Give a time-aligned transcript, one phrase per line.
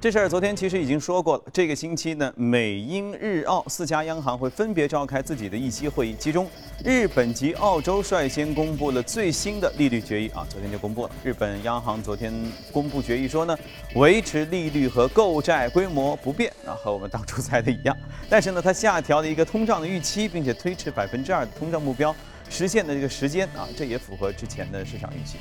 [0.00, 1.42] 这事儿昨天其实已经说过了。
[1.52, 6.48] 这个星期呢，美英日澳四家央行会分别召开自己的议息会议，其中
[6.82, 11.10] 日本及澳洲率先公布了最新的利率决议啊，昨天就公布了。
[11.22, 12.32] 日本央行昨天
[12.72, 13.54] 公布决议说呢，
[13.94, 17.94] 维持利率和购债规模不变啊，和我们当初猜的一样。
[18.30, 22.16] 但是呢，它下调了一个通胀的预期，并且推迟百分之二的通胀目标
[22.48, 25.36] 实现的这个时间啊，这也符合之前的市场预期。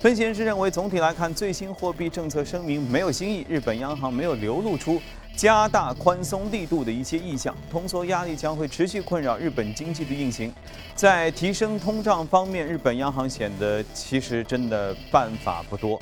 [0.00, 4.98] 分析人士认为，总体来看，最新货币政策声明没有新意，日本央行没有流露出
[5.36, 10.50] 加大宽松力度的一些意向，通缩压力将会持续困扰日本经济的运行。
[10.94, 16.00] 在提升通胀方面，日本央行显得其实真的办法不多。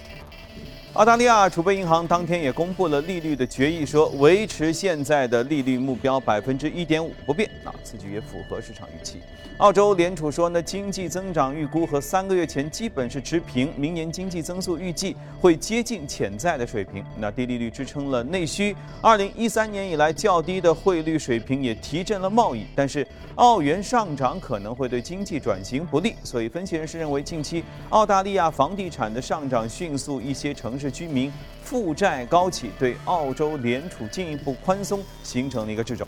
[0.94, 9.18] 澳大利亚储备银行当天也公布了利率的决议，说维持现在的利率目标百分之一点五不变，啊，此举也符合市场预期。
[9.58, 17.04] 澳洲联储说呢，经济增长预估和三个月前基本是持平，明年经济增速预计会接近潜在的水平。
[17.18, 36.06] 那低利率支撑了内需，二零一三年以来较低的汇率水平也提振了贸易，但是澳元上涨可能会对经济转型不利，所以分析人士认为，近期澳大利亚房地产的上涨迅速，一些城市居民负债高企，对澳洲联储进一步宽松形成了一个掣肘。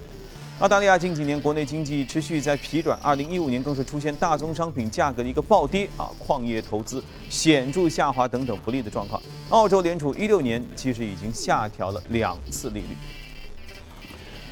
[0.60, 9.20] 澳大利亚近几年国内经济持续在疲软，二零一五年更是出现大宗商品价格的一个暴跌啊，矿业投资显著下滑等等不利的状况。
[9.48, 12.96] 澳洲联储一六年其实已经下调了两次利率。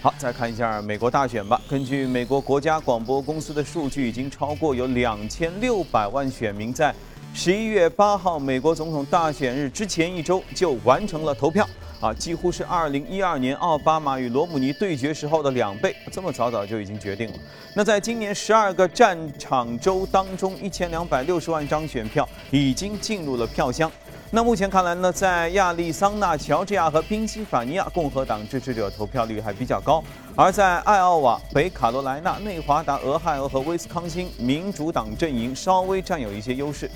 [0.00, 1.60] 好，再看一下美国大选吧。
[1.68, 6.94] 根据美国国家广播公司的数据，已经超过有两千六百万选民在。
[7.40, 11.64] 十一月八号，美国总统大选日之前一周就完成了投票，
[12.00, 17.34] 啊，几乎是二零一二年奥巴马与罗姆尼对决时候的两倍，这么早早就已经决定了。
[17.76, 23.88] 那在今年十二个战场州当中，一千两百六十万张选票已经进入了票箱。
[24.30, 30.02] 那目前看来呢，在亚利桑那、乔治亚和宾夕法尼亚，共和党支持者投票率还比较高；
[30.34, 36.90] 而在艾奥瓦、北卡罗来纳、内华达、俄亥俄和威斯康星，民主党阵营稍微占有一些优势。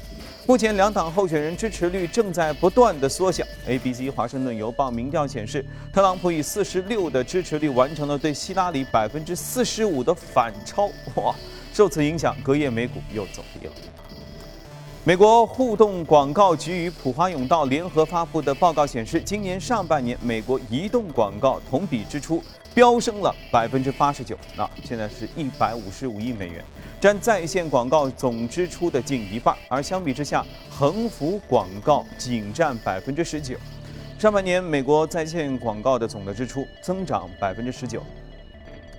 [0.45, 3.45] 目前两党候选人支持率正在不断的缩小。
[3.67, 10.91] ABC 华盛顿邮报民调显示，特朗普以四十六的支持率完成了对希拉里百分之四十五的反超。
[11.15, 11.33] 哇！
[11.73, 13.73] 受此影响，隔夜美股又走低了。
[15.05, 22.43] 美国互动广告局与普华永道联合发布的报告显示，今年上半年美国移动广告同比支出
[22.75, 26.65] 飙升了百分之八十九，那现在是一百五十五亿美元。
[27.01, 33.57] 占在线广告总支出的近一半，而相比之下，横幅广告仅占百分之十九。
[34.19, 38.03] 上半年美国在线广告的总的支出增长百分之十九，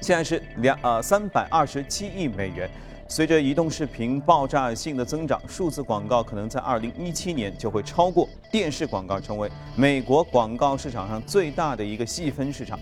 [0.02, 2.70] 现在是两呃三百二十七亿美元。
[3.08, 12.80] 随着移动视频爆炸性的增长，数字广告可能在二零一七年就会超过电视广告，成为美国广告市场上最大的一个细分市场。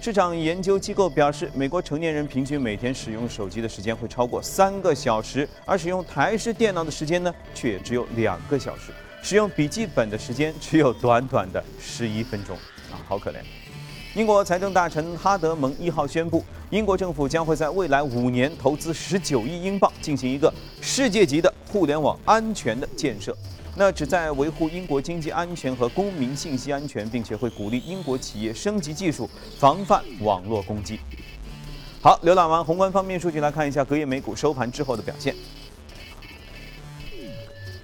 [0.00, 8.92] 市场研究机构表示，美国成年人平均每天使用手机的时间会超过三个小时，而使用台式电脑的时间呢，却只有两个小时；
[9.22, 12.56] 使用笔记本的时间只有短短的十一分钟，
[12.92, 13.38] 啊，好可怜！
[14.14, 23.36] 英国财政大臣哈德蒙一号宣布，英国政府将会在未来五年投资十九亿英镑，进行一个世界级的互联网安全的建设。
[23.78, 30.98] 那旨在维护英国经济安全和公民信息安全，并且会鼓励英国企业升级技术，防范网络攻击。
[32.02, 35.32] 好，浏览完宏观方面数据，来看一下隔夜美股收盘之后的表现。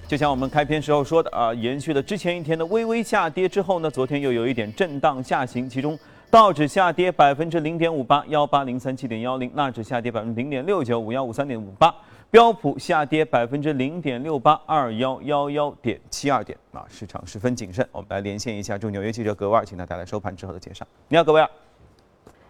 [0.09, 5.97] 就像我们开篇时候说的啊，延续了之前一天的微微下跌之后呢，昨天又有一点震荡下行，其中
[6.35, 11.95] 道指下跌百分之零点五八，幺八零三七点幺零；纳指下跌百分之零点六九，五幺五三点五八。
[12.29, 17.89] 标普下跌百分之零点六八，二幺幺幺点七二点啊，市场十分谨慎。
[17.93, 20.85] 我们来连线一下驻纽约记者格威尔，请他带来收盘之后的介绍。
[21.07, 21.49] 你好，格威尔。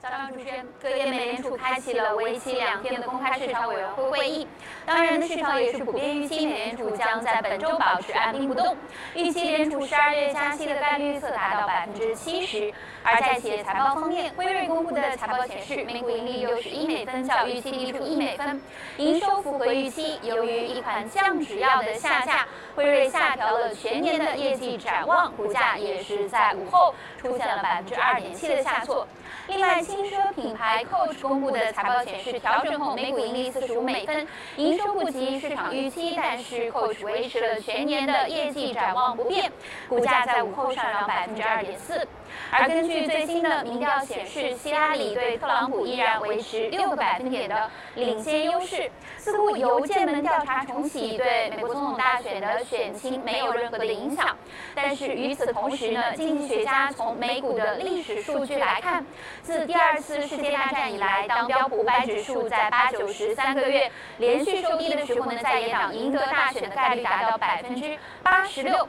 [0.04, 4.46] 早上，主持人，隔夜美联储开启了为期两天的公开市场委员会会议。
[4.84, 8.76] 当然，市场也是普遍预期美联储将在本周保持按兵不动，
[9.14, 12.70] 预期联储十二月加息的概率测达到百分之七十。
[13.02, 18.60] 而在企业财报方面，辉瑞公布的财报显示，每股盈利六十一美分，较预期低出一美分，
[18.98, 20.18] 营收符合预期。
[20.22, 29.08] 由于一款降脂药的下架，辉瑞下调了全年的业绩展望，股价也是在午后出现了百分之二点七的下挫。
[29.46, 34.26] 另外，轻奢品牌 Coach 公布的财报显示，调整后每股盈利四十五美分，
[34.56, 39.52] 营收不及市场预期，但是 Coach 维持了全年的业绩展望不变，
[39.88, 42.06] 股价在午后上涨百分之二点四。
[42.50, 48.90] 而根据最新的民调显示，希拉里对特朗普依然维持六个百分点的领先优势。
[49.18, 54.36] 似乎邮件门调查重启对美国总统大选的选情没有任何的影响。
[54.74, 59.04] 但是与此同时呢，经济学家从美股的历史数据来看，
[59.42, 68.86] 自第二次世界大战以来，当标普五百指数在八九十三个月连续收低的时候呢，在野党赢得大选的概率达到百分之八十六。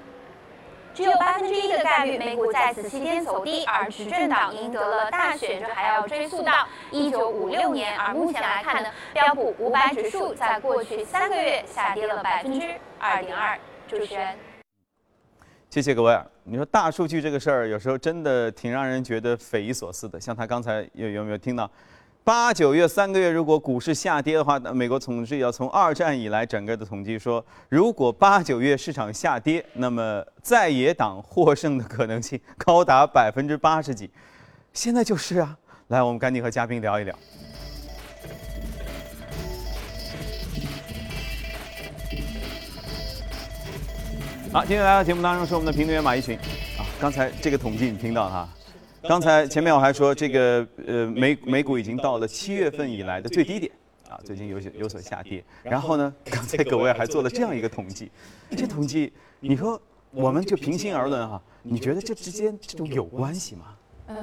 [0.96, 8.00] 只有八分之一的概率，美股在此期间走低，而执政党赢得了大选，这还要追溯到一九五六年。
[8.00, 12.66] 而目前来看呢，标普五百指数在过去三个月下跌了百分之
[12.98, 13.60] 二点二。
[13.90, 14.38] 主持人，
[15.70, 16.18] 谢谢各位。
[16.46, 20.18] 你说大数据这个事儿，有时候真的挺让人觉得匪夷所思的。
[20.18, 21.70] 像他刚才有有没有听到？
[22.26, 34.10] 八九月三个月，如果股市下跌的话，那美国统计要从二战以来整个的统计说，如果八九月市场下跌，那么在野党获胜的可能性高达百分之八十几。
[34.74, 35.56] 现在就是啊，
[35.90, 37.16] 来，我们赶紧和嘉宾聊一聊。
[44.52, 46.36] 好，今天来到节目当中是我们的评论员马一群
[46.80, 48.50] 啊，刚才这个统计你听到了哈？
[49.08, 53.72] 刚才前面我还说这个呃美美股已经到了七月份以来的最低点，
[54.10, 55.44] 啊，最近有些有所下跌。
[55.64, 58.12] 然后呢，刚才各位还做了这样一个统计，
[58.58, 59.80] 这统计你说
[60.12, 63.66] 我们就平心而论哈，你觉得这之间这种有关系吗？
[64.08, 64.16] 呃，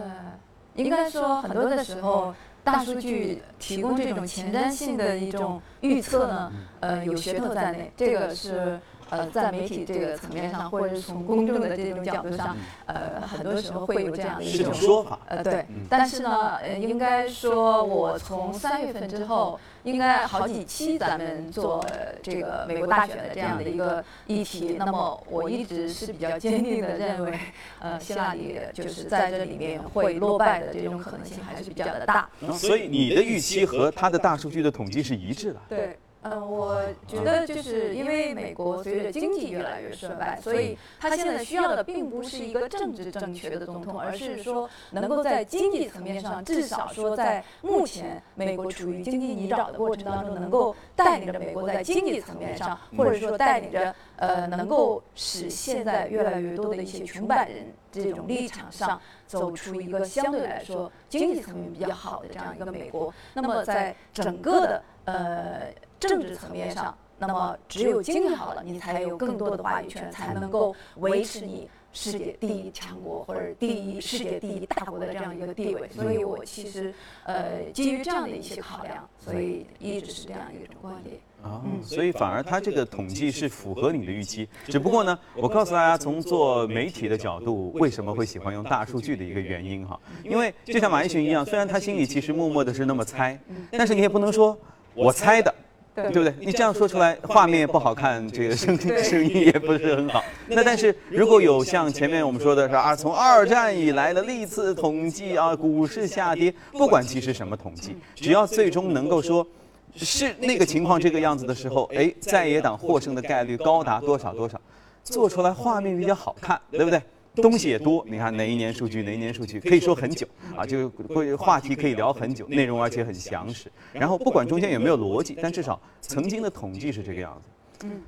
[0.75, 2.34] 应该说很多的时候，
[2.64, 8.81] 大数据提供这种前瞻性的一种预测呢，呃，有噱头在内，这个是。
[9.12, 12.56] 呃，在媒体这个层面上，或者是从公众的这种角度上，
[12.87, 15.19] 呃，很多时候会有这样的一种说法。
[15.26, 15.67] 呃，对。
[15.91, 21.85] 但是呢，呃，应该说，我从三月份之后，应该好几期咱们做
[22.23, 27.38] 这个美国大选的这样的一个议题，那么我一直是比较坚定的认为，
[27.81, 32.31] 呃，希拉里就是在这里面会落败的这种可能性还是比较的大。
[32.55, 35.61] 所以你的预期和他的大数据的统计是一致的。
[35.69, 35.99] 对。
[36.24, 63.12] 嗯，我觉得就是因为美国随着经济越来越衰败，所以他现在需要的并不是一个政治正确的总统，而是说能够在经济层面上，至少说在目前美国处于经济泥沼的过程当中，能够带领着美国在经济层面上，或者说带领着呃，能够使现在越来越多的一些穷百人这种立场上走出一个相对来说经济层面比较好的这样一个美国。
[63.34, 65.62] 那么在整个的呃。
[66.08, 75.88] 政治层面上，那么只有经济好了，你才有更多的话语权，才能够维持你世界第一强国或者第一世界第一大国的这样一个地位。
[75.90, 76.93] 所以我其实，
[77.25, 81.16] 呃，基于这样的一些考量，所以一直是这样一种观点。
[81.43, 84.48] 啊，所以反而他这个统计是符合你的预期。
[84.66, 89.98] 只不过呢，我告诉大家，从做媒体的角度，为什么会喜欢用大数据的一个原因哈？
[90.25, 93.38] 因为就像马一群一样，虽然他心里其实默默的是那么猜，
[93.72, 94.56] 但是你也不能说
[94.94, 95.52] 我猜的。
[95.94, 96.35] 对不对？
[96.41, 100.25] 你这样说出来，画面不好看，这个声声音也不是很好。
[100.49, 109.47] 那但是如果有像前面我们说的是啊，从二战以来的历次统计啊，股市下跌，不管其实什么统计，只要最终能够说，
[109.94, 114.59] 是那个情况这个样子的时候，哎，在野党获胜的概率高达多少多少，
[115.05, 117.03] 做出来画面比较好看，对不对？
[117.37, 123.70] 东西也多，你看哪一年数据，哪一年数据，可以说很久啊，就会话题可以聊很久，内容而且很详实。
[123.93, 127.87] 然后不管中间有没有逻辑，但至少曾经的统计是这个样子。
[127.87, 128.02] 嗯，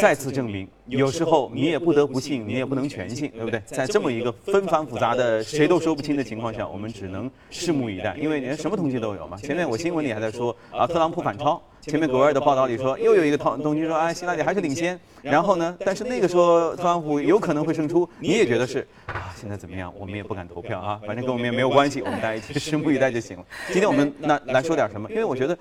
[0.00, 3.60] 再次证明，有时候你也不得不信，你也不能全信，对不对？
[3.64, 9.36] 在这么一个纷繁复杂的、谁都说不清的情况下，我们只能拭目以待，因为连什么统计都有嘛。
[9.36, 11.62] 前面我新闻里还在说啊，特朗普反超。
[11.80, 14.98] 前面国外的报道里说，又有一个统统计说，哎，希拉里还是领先。
[15.20, 19.34] 然后呢，但是那个说特朗普有可能会胜出，你也觉得是啊？
[19.38, 19.92] 现在怎么样？
[19.98, 23.44] 我们也不敢投票啊，反正跟我们也没有关系，我们大家 一起拭目以待就行了。
[23.68, 25.10] 今天我们那来说点什么？
[25.10, 25.54] 因为我觉得，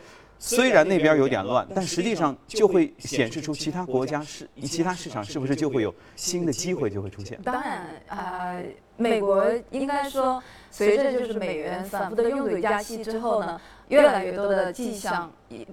[0.45, 7.39] 虽然那边有点乱，但实际上就会显示出其他国家是其他市场是不是就会有新的机会就会出现？
[7.43, 8.61] 当然啊，
[8.97, 13.59] 美国应该说，随着就是美元反复的用嘴加息之后呢。
[13.89, 15.29] 越来越多的迹象，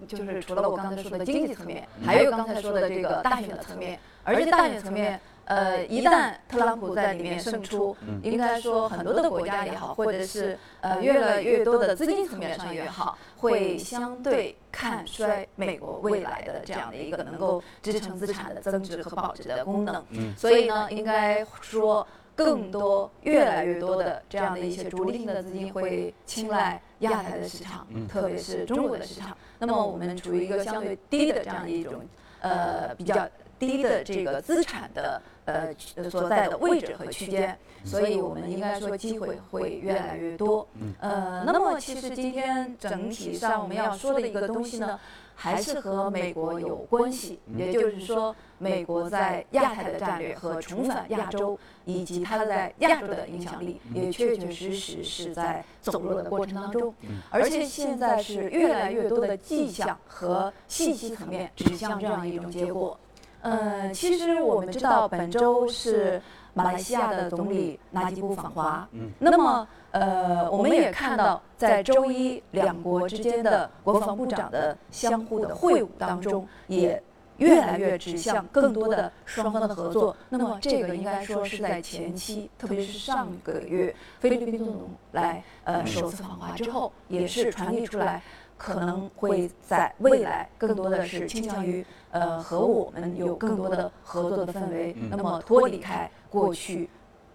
[0.07, 3.99] 就是除了我刚才说的经济层面，还有刚才说的这个大选的层面。
[4.25, 5.19] 而且大选层面，
[5.51, 20.05] 呃，一旦特朗普在里面胜出，应该说很多的国家也好，或者是呃越来越多的资金层面上也好，会相对看衰美国未来的这样的一个能够支撑资产的增值和保值的功能。
[20.37, 22.07] 所以呢，应该说。
[22.33, 29.37] 更多、越来越多的这样的一些主力性的资金会青睐亚太的市场，特别是中国的市场。
[29.59, 32.01] 那么我们处于一个相对低的这样的一种
[32.41, 33.29] 呃比较
[33.61, 35.73] 低的这个资产的呃
[36.11, 40.67] 所在的位置和区间，所以我们应该说机会会越来越多。
[40.99, 44.99] 呃，那么其实今天整体上我们要说的一个东西呢。
[45.43, 56.93] 还是和美国有关系，也就是说，美国在亚太的战略和重返亚洲，以及它在亚洲的影响力，也确确实实是在走弱的过程当中。
[57.31, 63.01] 而且现在是越来越多的迹象和信息层面指向这样一种结果。
[63.43, 66.21] 嗯，其实我们知道，本周是
[66.55, 68.89] 马来西亚的总理纳吉布访华。
[68.93, 69.67] 嗯，那么。
[69.93, 77.03] 呃，我们也看到，在周一两国之间的国防部长的相互的会晤当中，也
[77.39, 80.17] 越来越指向更多的双方的合作。
[80.29, 88.23] 那么，这个应该说是在前期，特别是上个月菲律宾总统来呃首次访华之后，也是传递出来，
[88.57, 96.89] 可能会在未来更多的是倾向于呃和我们有更多的合作的氛围，那么脱离开过去。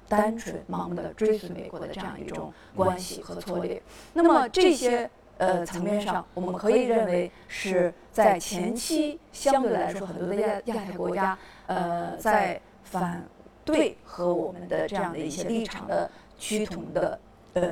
[0.07, 3.81] 单纯盲目的追随美国的这样一种关系和策略，
[4.13, 13.25] 那么这些呃层面上，我们可以认为是在前期相对来说，很多的亚亚太国家呃在反
[13.63, 17.19] 对和我们的这样的一些立场的趋同的
[17.53, 17.63] 呃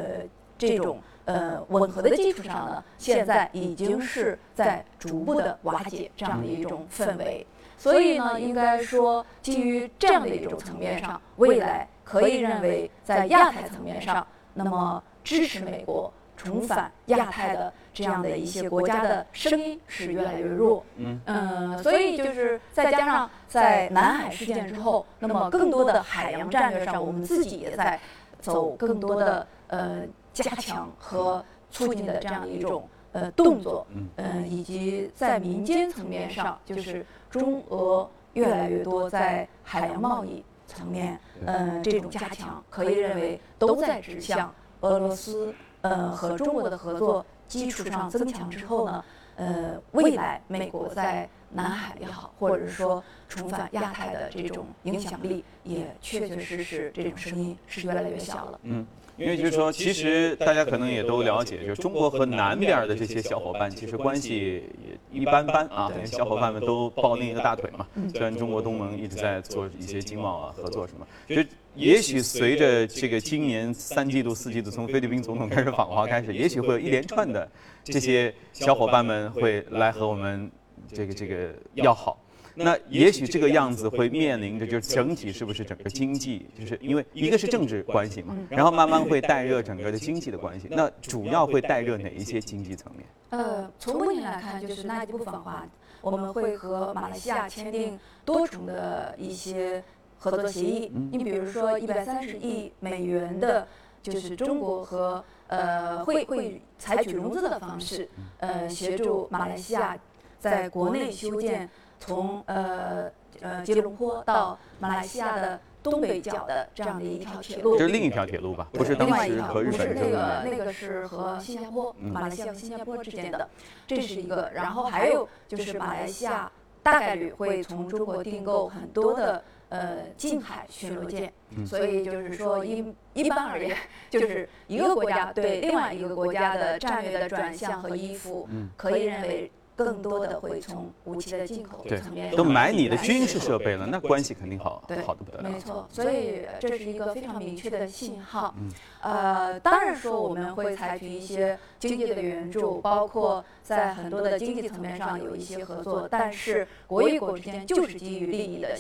[0.57, 7.46] 这种呃吻合的基础上呢，现在已经是在逐步的瓦解这样的一种氛围。
[7.77, 11.88] 所以呢，应该说基于这样的一种层面上，未来。
[12.06, 20.84] 可以认为，在亚太层面上，那么支持美国重返亚太的这样的一些国家的声音是越来越弱。
[20.98, 27.98] 嗯，所以就是再加上在南海事件之后，那么更多的海洋战略上，我们自己也在
[28.42, 30.01] 走更多的呃
[30.34, 33.88] 加强和促进的这样一种呃动作。
[34.18, 40.44] 嗯，以及在民间层面上，就是中俄越来越多在海洋贸易。
[40.66, 58.60] 层面，嗯，这种加强可以认为都在指向俄罗斯，呃，和中国的合作基础上增强之后呢，呃，未来美国在南海也好，或者说重返亚太的这种影响力，也确确实实这种声音是越来越小了。
[58.63, 58.88] 嗯。
[59.17, 64.63] 因为就是说，其实大家可能也都了解，就是中国和南边的这些小伙伴，其实关系
[65.12, 65.91] 也一般般啊。
[66.05, 67.86] 小伙伴们都抱另一个大腿嘛。
[68.12, 71.43] 虽然中国东盟一直在做一些经贸啊合作什么，就
[71.75, 77.48] 也许随着这个今年三季度、四季度从菲律宾总统开始访华开始，也许会有一连串的
[77.84, 80.51] 这些小伙伴们会来和我们
[80.91, 82.17] 这个这个要好。
[82.55, 90.67] 那也许这个样子会面临着，就是整体是不是整个经济，就是因为一个是政治关系嘛，然后慢慢会带热整个的经济的关系。
[90.69, 93.05] 那主要会带热哪一些经济层面？
[93.31, 95.67] 呃，从目前来看，就是那一部分话，
[96.01, 99.83] 我们会和马来西亚签订多重的一些
[100.19, 100.91] 合作协议。
[101.12, 103.67] 你比如说，一百三十亿美元的，
[104.03, 108.07] 就是中国和呃会会采取融资的方式，
[108.38, 109.98] 呃，协助马来西亚
[110.39, 111.67] 在国内修建。
[112.05, 113.10] 从呃
[113.41, 118.67] 呃吉隆坡到马来西亚的东北角的这样的一条铁路，这是另一条铁路吧？
[118.74, 123.48] 不是当时和日本那个那个是和新加坡、马来西亚新加坡之间的，
[123.88, 124.51] 这是一个。
[124.53, 131.31] 然后还有就是马来西亚大概率会从中国订购很多的呃近海巡逻舰，
[131.65, 133.75] 所以就是说一一般而言，
[134.10, 139.50] 就是一个国家对另外一个国家的战略的转向和依附，可以认为。
[139.75, 145.50] 更多的会从武器的进口层面，都买你的军事设备了，那关系肯定好，好的不得了。
[145.50, 148.53] 没错，所以这是一个非常明确的信号。
[149.01, 158.77] 呃，当然说我们会采取一些经济的援助，包括在很多的经济层面上有一些合作，但是国与国之间就是基于利益的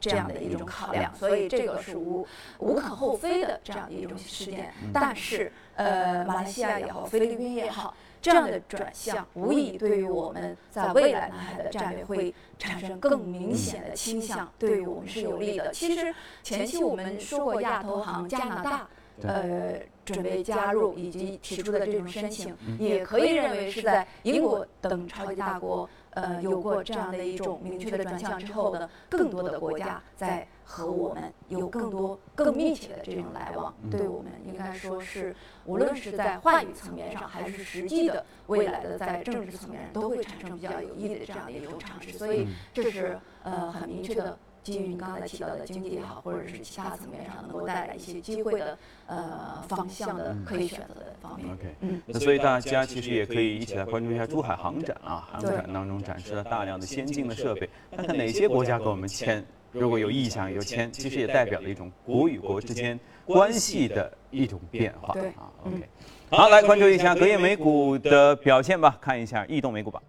[0.00, 2.26] 这样的一种考量，所以这个是无
[2.58, 4.74] 无可厚非的这样的一种事件。
[4.92, 7.94] 但是，呃，马来西亚也好，菲律宾也好。
[8.22, 15.72] 这样的转向，无疑对于我们在未来南海的战略会产生更明显的倾向，对于我们是有利的。
[15.72, 18.88] 其实前期我们说过，亚投行加拿大，
[19.22, 19.74] 呃，
[20.04, 25.90] 准备加入以及提出的这种申请，也可以认为是在英国等超级大国。
[26.14, 42.12] 呃，有过这样的一种明确的转向之后呢，更多的国家在和我们有更多、更密切的这种来往，对我们应该说是，无论是在话语层面上，还是实际的未来的在政治层面上，都会产生比较有意义的这样的一种尝试。
[42.12, 51.52] 所以这是呃很明确的基于你刚才提到的经济也好，或者是其他层面上能够带来一些机会的呃方向的可以选择的方面。
[51.52, 65.48] OK，嗯，那所以大家其实也可以一起来关注一下珠海航展啊，航展当中展示了大量的先进的设备，看看哪些国家给我们签，如果有意向有签，其实也代表了一种国与国之间关系的一种变化对啊。
[65.64, 65.88] OK，
[66.30, 70.00] 好，来关注一下隔夜美股的表现吧，看一下异动美股吧。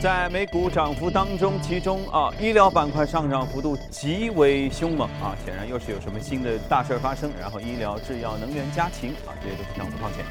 [0.00, 7.30] 在美股涨幅当中，其中啊医疗板块上涨幅度极为凶猛啊，显然又是有什么新的大事儿发生。
[7.40, 10.24] 然后医疗、制药、能源、家禽啊，这些都是涨幅靠前。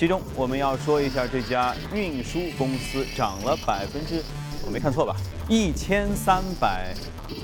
[0.00, 4.22] 其中我们要说一下这家运输公司涨了百分之，
[4.64, 5.14] 我没看错吧？
[5.46, 6.94] 一千三百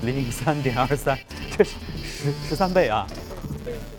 [0.01, 1.15] 零三点二三，
[1.55, 3.05] 这是十十三倍啊！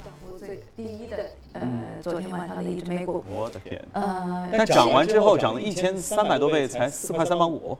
[0.04, 1.62] 涨幅最第一的呃，
[2.02, 3.80] 昨天晚上的一只美股，我的天！
[3.92, 7.78] 呃，但涨完之后涨了一千三百多倍，才四块三毛五。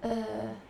[0.00, 0.10] 呃，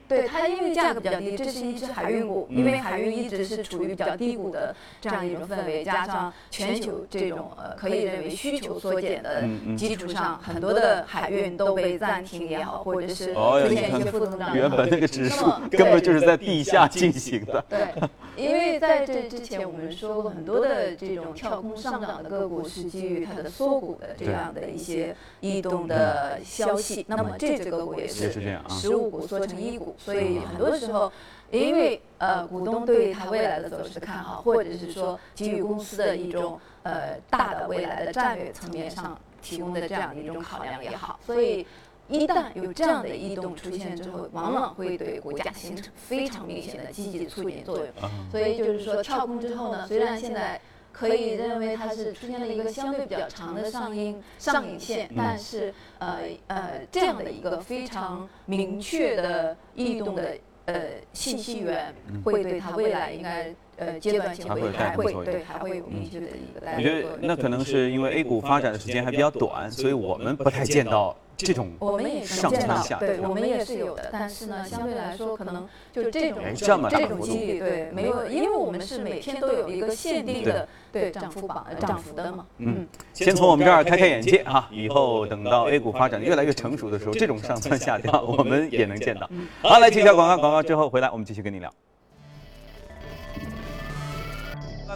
[0.09, 9.45] 对它因为价格比较低，这是一只海运股，因为海运一直是处于比较低谷的这样一种氛围，加上全球这种呃可以认为需求缩减的
[9.77, 14.69] 基础上，很多的海运都被暂停也好，或者是出现一些负增长也好。
[14.69, 17.63] 原本那个指数根本就是在地下进行的。
[17.69, 17.89] 对，
[18.37, 28.71] 因为在这之前我们说过很多的这种跳空上涨的个股是基于它的缩股的这样的一些异动的消息，那么这只个股也也是是这样啊。
[28.71, 31.13] 十五股缩成一股，所以很多时候，
[31.51, 41.67] 因为呃股东对它未来的走势看好，或者是说给予公司的一种呃大的未来的战略层面上提供的这样的一种考量也好，所以
[42.09, 47.87] 一旦有这样的异动出现之后，往往会对股价形成非常明显的积极促进作用。
[48.01, 50.61] 啊所以就是说跳空之后呢，虽然现在
[50.99, 60.75] 可以认为它是出现了一个相对比较长的上影上影线，但是呃呃这样的一个非常明确的异动的呃
[61.13, 67.03] 信息源，会对它未来应该呃阶段性还会带动作用对还会有明确的一个带我觉。
[67.03, 71.71] 得那可能是因为 A 股发展的时间还比较短，所以我们不太见到这种。
[71.79, 89.31] 我们也上下，跳对我们也是有的，但是呢，相对来说，可能就这种哎这么大这种几率，对，没有，因为我们是每天都有一个限定的对涨幅榜涨幅的嘛，嗯，先从我们这儿开开眼界哈，以后等到 A 股发展越来越成熟的时候，这种上蹿下跳我们也能见到。
[89.63, 91.73] 好，来接一下广告，广告之后回来我们继续跟你聊。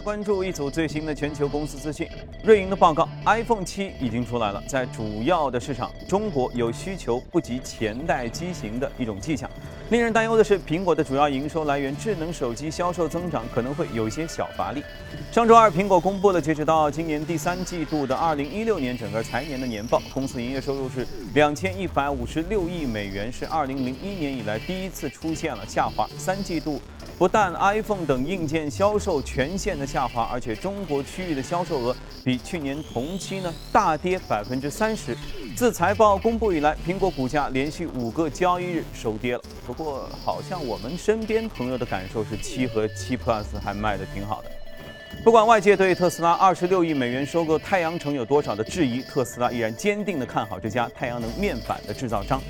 [0.03, 2.05] 关注一组最新的全球公司资讯。
[2.43, 9.49] 瑞银的报告，iPhone 7已经出来了，在主要的市场，中国有需求不及前代机型的一种迹象。
[9.89, 14.83] 令人担忧的是，苹果的主要营收来源智能手机销售增长可能会有一些小乏力。
[15.31, 26.05] 上周二，苹果公布了截止到今年第三季度的2016年整个财年的年报，公司营业收入是2156亿美元，是2001年以来第一次出现了下滑。
[26.17, 26.81] 三季度
[27.17, 35.15] 不但 iPhone 等硬件销售全线的下滑，而且中国区域的销售额比去年同期呢大跌百分之三十。
[35.55, 39.41] 自财报公布以来，苹果股价连续五个交易日收跌了。
[39.65, 44.51] 不过，好像我们身边朋友的感受是七和七 Plus 还卖得挺好的。
[45.23, 52.41] 不管外界对特斯拉二十六亿美元收购太阳城有多少的质疑，特斯拉依然坚定地看好这家太阳能面板的制造商。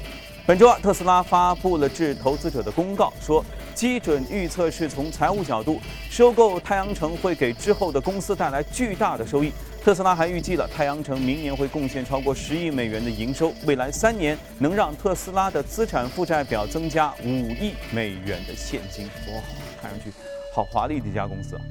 [0.45, 9.51] 本周二，特斯拉发布了致投资者的公告，说基准预测是从财务角度，收购太阳城会给之后的公司带来巨大的收益。
[9.83, 19.05] 特斯拉还预计了太阳城明年会贡献超过十亿美元的营收，未来三年能让特斯拉的资产负债表增加五亿美元的现金。
[19.05, 19.41] 哇，
[19.81, 20.09] 看上去
[20.55, 21.61] 好华丽的一家公司啊！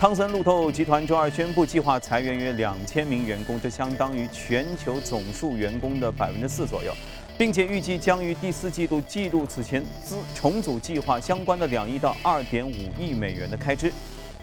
[0.00, 6.92] 汤森路透集团周二宣布，计划裁员约两千名员工，这相当于全球总数员工的百分之四左右，
[7.36, 13.92] 并且预计将于第四季度记录此前资重组计划相关的两亿到二点五亿美元的开支。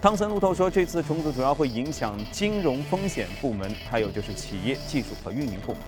[0.01, 5.81] 汤森路透说，这次重组主要会影响金融风险部门，还有就是企业技术和运营部门。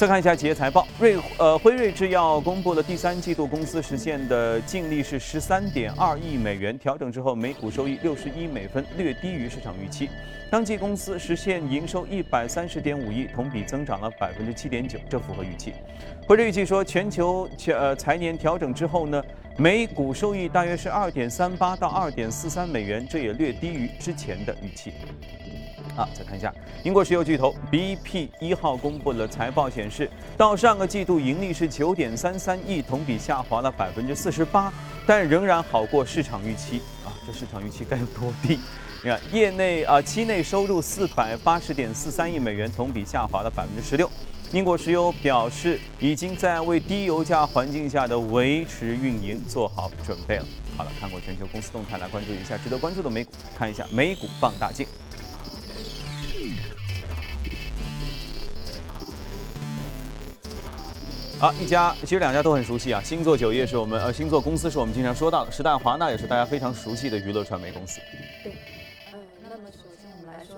[0.00, 10.08] 再看一下企业财报，瑞呃辉瑞制药公布了第三季度公司实现的净利是十三点二亿美元，调整之后每股收益六十一美分，略低于市场预期。
[10.50, 15.74] 当季公司实现营收一百三十点五亿，同比增长了百分之七点九，这符合预期。
[16.26, 19.22] 辉瑞预计说，全球呃财年调整之后呢，
[19.58, 24.94] 每股收益大约是二点三八到二点四三美元，这也略低于之前的预期。
[25.96, 34.72] 啊，再看一下，英国石油巨头 BP 一号公布了财报，显示到上个季度盈利是九点三三亿，同比下滑了百分之四十八，
[35.06, 38.58] 但仍然好过市场预期啊，这市场预期该有多低？
[39.02, 44.08] 你看，业内啊，期内收入四百八十点四三亿美元，同比下滑了百分之十六。
[44.52, 50.44] 英国石油表示，已经在为低油价环境下的维持运营做好准备了。
[50.76, 54.86] 好了，看过全球公司动态，来关注一下值得关注的美股，看一下美股放大镜。
[61.40, 63.00] 好，一家其实两家都很熟悉啊。
[63.02, 67.98] 星座酒业是我们呃，星座公司是我们经常说到的，时代华纳也是大家非常熟悉的娱乐传媒公司。
[68.44, 68.52] 对，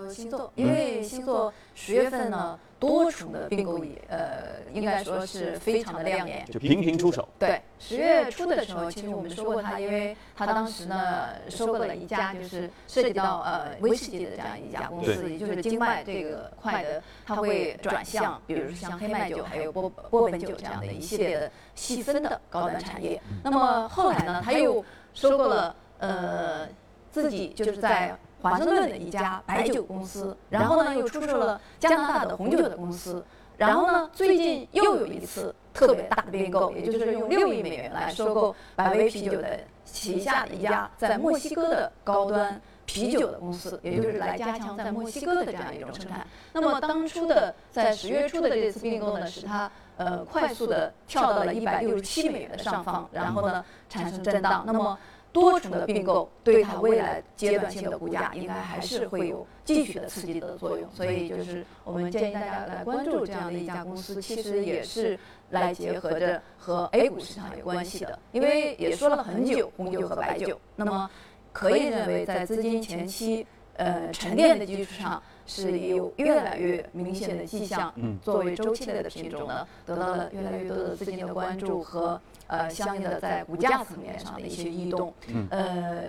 [0.02, 2.58] 说星座，因为星座十月份呢。
[2.82, 7.28] 多重的并购也，呃，应该说是非常的亮眼，就频频出手。
[7.38, 23.22] 对，十月初的时候，其实我们说过他，因为他当时呢收购了一家就是涉及到呃威士忌的这样一家公司，也就是精麦这个块的，他会转向，比如说像黑麦酒还有波波本酒这样的一系列的细分的高端产业。
[23.44, 24.84] 那么后来呢，他又
[25.14, 26.66] 收购了呃
[27.12, 28.12] 自己就是在。
[28.42, 33.24] 华盛顿的一家白酒公司，然后呢又出售了加拿大的红酒的公司，
[33.56, 46.26] 然后呢最近又有一次特别大的并购，也就是用六亿美元来收购百威啤酒的旗下的一家在墨西哥的高端啤酒的公司，也就是来加强在墨西哥的这样一种生产。
[46.52, 54.64] 那么当初的在十月初的这次并购呢，使它呃快速的跳到了一百六十七美元的上方，然后呢产生震荡。
[54.66, 54.98] 那么
[55.32, 65.18] 多重的并购对它未来阶段性的股价应该还是会有继续的刺激的作用，所以就是我们建议大家来关注这样的一家公司，其实也是
[65.50, 71.10] 来结合着和 A 股市场有关系的，因为也说了很久红酒和白酒，那么
[71.52, 82.20] 可以认为在资金前期呃沉淀的基础上是有越来越明显的迹象，作为周期类的品种呢得到了越来越多的资金的关注和。
[82.48, 85.14] 呃，相应的在股价层面上的一些异动，
[85.48, 86.02] 呃，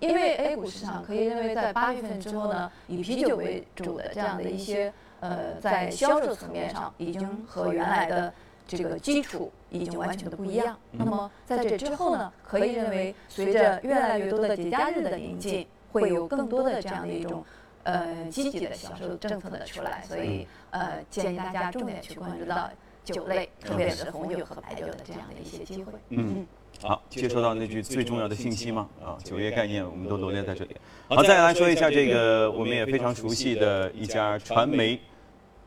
[0.00, 8.32] 因为 A 股市场可以认为在八月份之后呢，以啤酒为主的这样的一些呃，在销售层面上已经和原来的
[8.66, 10.76] 这个基础已经完全的不一样。
[10.90, 17.44] 那么在这之后呢，可以认为随着越来越多的节假日的临近，会有更多的这样的一种
[17.84, 22.68] 呃积极的销售政策的出来，所以呃，建议大家重点去关注到。
[23.04, 25.92] 酒类，特别是红酒和白酒的这样的一些机会。
[26.08, 26.46] 嗯，
[26.80, 28.88] 好，接收到那句最重要的信息吗？
[29.04, 30.74] 啊，酒业概念我们都罗列在这里。
[31.08, 34.98] 好，再来说一下这个我们也非常熟悉的一家传媒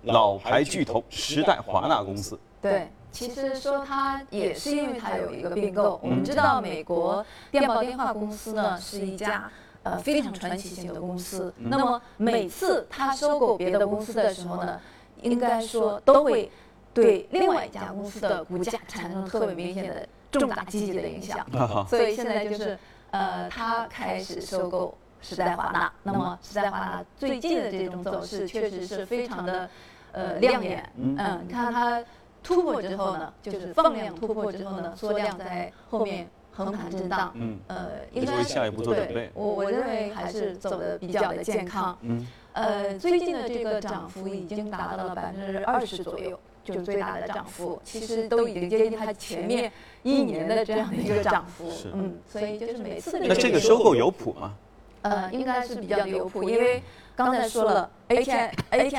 [0.01, 2.39] 老牌巨头时代华纳公司。
[2.59, 5.99] 对，其实说它也是因为它有一个并购。
[6.01, 9.47] 我们知道美国电报电话公司呢是一家
[9.91, 11.53] 呃非常传奇性的公司。
[11.57, 14.79] 那么每次他收购别的公司的时候呢，
[15.21, 16.51] 应该说都会。
[16.93, 21.45] 对另外一家公司的股价产生特别明显的重大积极的影响，
[21.87, 22.75] 所以现在就是
[23.11, 25.93] 呃，他开始收购时代华纳。
[26.01, 29.69] 那么时代华纳最近的这种走势确实是非常的
[30.11, 30.91] 呃亮眼。
[30.95, 32.03] 嗯，你看它
[32.41, 37.31] 突破之后呢，就是放量突破之后呢，缩量在后面横盘震荡。
[37.35, 38.43] 嗯，呃，应该
[38.83, 41.95] 对，我我认为还是走的比较的健康。
[42.01, 46.39] 嗯，呃，最近的这个涨幅已经达到了百分之二十左右。
[46.67, 49.71] 就最大的涨幅，其实都已经接近它前面
[50.03, 51.71] 一年的这样的一个涨幅。
[51.93, 54.53] 嗯，所以就是每次的那这个收购有谱吗？
[55.03, 56.83] 呃，应该是比较有谱，因为
[57.15, 58.31] 刚才说了，A T
[58.71, 58.89] A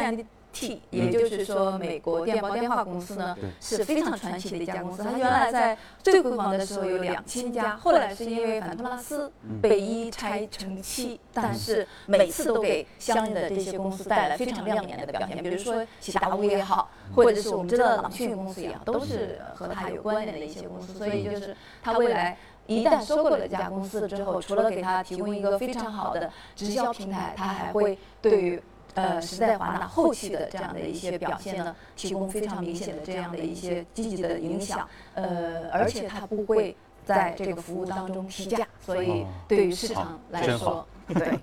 [0.53, 5.03] T 也就是说，美国电报电话公司呢是非常传奇的一家公司。
[5.03, 9.31] 它原来在最辉煌的时候有两千家，后来是因为反托拉斯
[9.63, 15.43] 被一拆成七，但是每次都给相应的这些公司带来非常亮眼的表现。
[15.43, 20.95] 比如说喜达屋也好，或者是我们知道的朗讯公司也好，都是和它有关联的一些公司。
[20.95, 28.61] 所以就是它未来一旦收购了这家公司之后，除了给它提供一个非常好的直销平台，它还会对于。
[28.99, 34.89] 呃，时代华纳后期的这样的一些表现呢，提供非常明显的这样的一些积极的影响。
[35.15, 41.39] 呃，而且它不会在这个服务当中提价，所以对于市场来说， 对。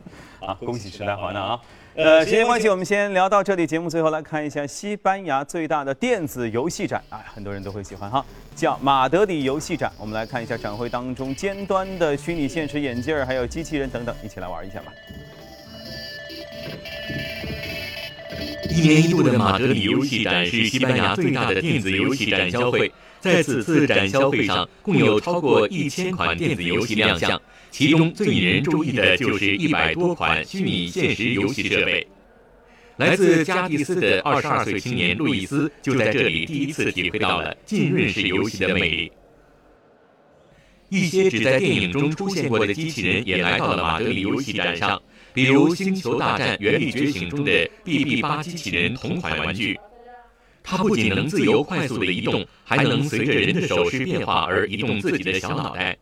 [0.45, 1.61] 啊，恭喜时代华纳啊！
[1.95, 3.65] 呃，时间关系，我们先聊到这里。
[3.65, 8.23] 节目最后来看一下西班牙最大的电子游戏展，啊，很多人都会喜欢哈，
[8.55, 9.91] 叫马德里游戏展。
[9.97, 14.91] 我们来看一下展会当中尖端的虚拟现实眼镜儿，还有机器人等等，一起来玩一下吧。
[18.69, 27.39] 一年一度的马德里游戏展是西班牙最大的电子游戏展销会，在此次展销会上，共有超过一千款电子游戏亮相，
[27.71, 32.07] 其中最引人注意的就是一百多款虚拟现实游戏设备。
[32.97, 39.11] 来自加的斯的二十二岁青年路易斯就在这里第一次体会到了浸润式游戏的魅力。
[40.87, 45.01] 一些只在电影中出现过的机器人也来到了马德里游戏展上，
[45.35, 49.77] 比如《星球大战：原力觉醒》中的 BB 八机器人同款玩具。
[50.63, 55.97] 它不仅能自由快速的移动，还能随着人的手势变化而移动自己的小脑袋。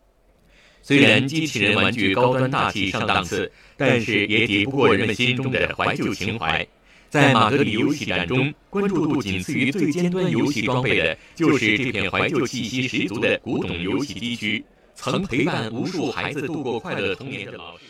[0.83, 6.65] 虽然机器人玩具高端大气上档次，但是也抵不过人们心中的怀旧情怀。
[7.09, 14.63] 在马德里游戏展中，关注度仅次于最尖端游戏装备的，就是这片怀旧气息十足的古董游戏地区。
[14.95, 17.83] 曾陪伴无数孩子度过快乐童年的老师。